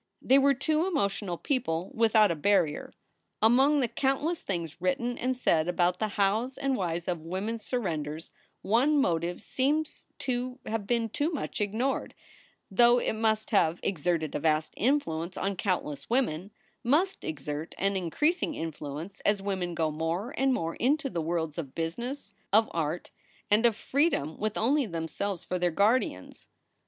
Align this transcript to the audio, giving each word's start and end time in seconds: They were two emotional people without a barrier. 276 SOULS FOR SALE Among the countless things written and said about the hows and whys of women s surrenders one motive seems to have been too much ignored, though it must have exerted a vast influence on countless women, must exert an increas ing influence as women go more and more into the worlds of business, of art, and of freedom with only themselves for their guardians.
They 0.19 0.39
were 0.39 0.55
two 0.55 0.87
emotional 0.87 1.37
people 1.37 1.91
without 1.93 2.31
a 2.31 2.35
barrier. 2.35 2.91
276 3.43 3.43
SOULS 3.43 3.43
FOR 3.43 3.45
SALE 3.45 3.53
Among 3.53 3.79
the 3.79 3.87
countless 4.27 4.41
things 4.41 4.81
written 4.81 5.17
and 5.19 5.37
said 5.37 5.67
about 5.67 5.99
the 5.99 6.07
hows 6.19 6.57
and 6.57 6.75
whys 6.75 7.07
of 7.07 7.21
women 7.21 7.53
s 7.53 7.63
surrenders 7.63 8.31
one 8.63 8.99
motive 8.99 9.39
seems 9.43 10.07
to 10.17 10.57
have 10.65 10.87
been 10.87 11.07
too 11.09 11.31
much 11.31 11.61
ignored, 11.61 12.15
though 12.71 12.97
it 12.97 13.13
must 13.13 13.51
have 13.51 13.79
exerted 13.83 14.33
a 14.33 14.39
vast 14.39 14.73
influence 14.75 15.37
on 15.37 15.55
countless 15.55 16.09
women, 16.09 16.49
must 16.83 17.23
exert 17.23 17.75
an 17.77 17.93
increas 17.93 18.41
ing 18.41 18.55
influence 18.55 19.19
as 19.19 19.39
women 19.43 19.75
go 19.75 19.91
more 19.91 20.33
and 20.35 20.51
more 20.51 20.73
into 20.77 21.11
the 21.11 21.21
worlds 21.21 21.59
of 21.59 21.75
business, 21.75 22.33
of 22.51 22.67
art, 22.71 23.11
and 23.51 23.67
of 23.67 23.75
freedom 23.75 24.39
with 24.39 24.57
only 24.57 24.87
themselves 24.87 25.43
for 25.43 25.59
their 25.59 25.69
guardians. 25.69 26.47